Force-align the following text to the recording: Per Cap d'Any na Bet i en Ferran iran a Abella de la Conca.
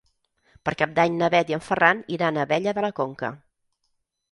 Per 0.69 0.73
Cap 0.81 0.95
d'Any 0.99 1.19
na 1.19 1.29
Bet 1.35 1.51
i 1.53 1.57
en 1.59 1.63
Ferran 1.67 2.03
iran 2.17 2.41
a 2.41 2.47
Abella 2.49 2.77
de 2.81 2.87
la 2.89 2.93
Conca. 3.03 3.33